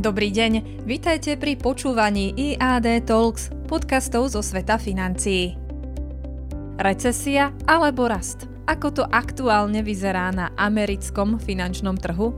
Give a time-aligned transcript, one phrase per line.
[0.00, 5.60] Dobrý deň, vitajte pri počúvaní IAD Talks, podcastov zo sveta financií.
[6.80, 8.48] Recesia alebo rast?
[8.64, 12.32] Ako to aktuálne vyzerá na americkom finančnom trhu?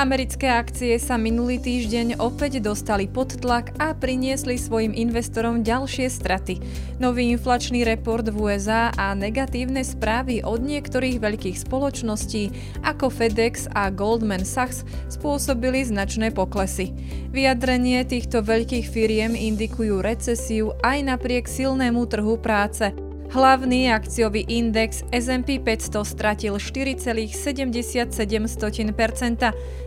[0.00, 6.56] Americké akcie sa minulý týždeň opäť dostali pod tlak a priniesli svojim investorom ďalšie straty.
[6.96, 12.48] Nový inflačný report v USA a negatívne správy od niektorých veľkých spoločností
[12.80, 16.96] ako FedEx a Goldman Sachs spôsobili značné poklesy.
[17.28, 22.88] Vyjadrenie týchto veľkých firiem indikujú recesiu aj napriek silnému trhu práce–
[23.30, 28.10] Hlavný akciový index S&P 500 stratil 4,77%,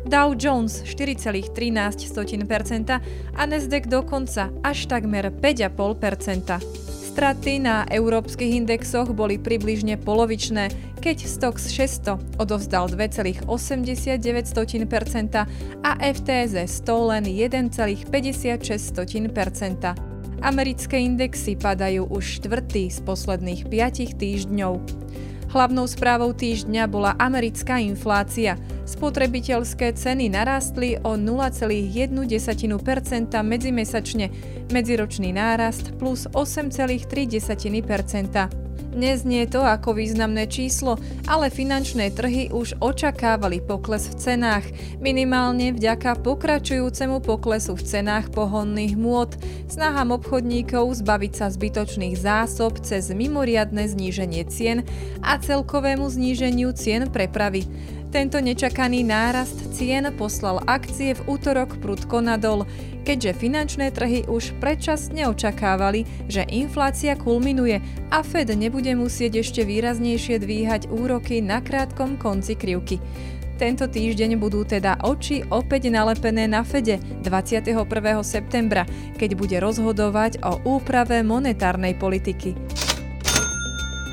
[0.08, 1.52] Dow Jones 4,13%
[3.36, 6.56] a Nasdaq dokonca až takmer 5,5%.
[6.88, 13.44] Straty na európskych indexoch boli približne polovičné, keď Stox 600 odovzdal 2,89%
[15.84, 20.13] a FTZ 100 len 1,56%.
[20.44, 24.76] Americké indexy padajú už štvrtý z posledných 5 týždňov.
[25.56, 28.60] Hlavnou správou týždňa bola americká inflácia.
[28.84, 32.20] Spotrebiteľské ceny narástli o 0,1%
[33.40, 34.26] medzimesačne,
[34.68, 38.63] medziročný nárast plus 8,3%.
[38.94, 44.70] Neznie to ako významné číslo, ale finančné trhy už očakávali pokles v cenách,
[45.02, 49.34] minimálne vďaka pokračujúcemu poklesu v cenách pohonných môd,
[49.66, 54.86] snahám obchodníkov zbaviť sa zbytočných zásob cez mimoriadne zníženie cien
[55.26, 57.66] a celkovému zníženiu cien prepravy.
[58.14, 62.70] Tento nečakaný nárast cien poslal akcie v útorok prudko nadol,
[63.10, 67.82] keďže finančné trhy už predčasne očakávali, že inflácia kulminuje
[68.14, 73.02] a Fed nebude musieť ešte výraznejšie dvíhať úroky na krátkom konci krivky.
[73.58, 77.82] Tento týždeň budú teda oči opäť nalepené na Fede 21.
[78.22, 78.86] septembra,
[79.18, 82.54] keď bude rozhodovať o úprave monetárnej politiky.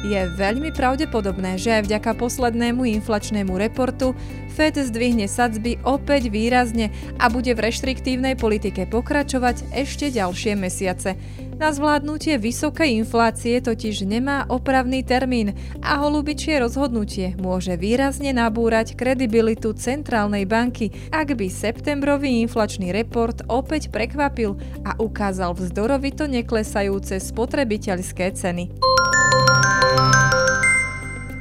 [0.00, 4.16] Je veľmi pravdepodobné, že aj vďaka poslednému inflačnému reportu
[4.48, 6.88] Fed zdvihne sadzby opäť výrazne
[7.20, 11.20] a bude v reštriktívnej politike pokračovať ešte ďalšie mesiace.
[11.60, 15.52] Na zvládnutie vysokej inflácie totiž nemá opravný termín
[15.84, 23.92] a holubičie rozhodnutie môže výrazne nabúrať kredibilitu centrálnej banky, ak by septembrový inflačný report opäť
[23.92, 24.56] prekvapil
[24.88, 28.89] a ukázal vzdorovito neklesajúce spotrebiteľské ceny.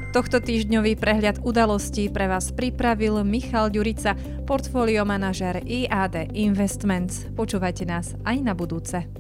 [0.10, 4.18] Tohto týždňový prehľad udalostí pre vás pripravil Michal Ďurica,
[4.50, 7.30] portfólio manažer IAD Investments.
[7.38, 9.19] Počúvajte nás aj na budúce.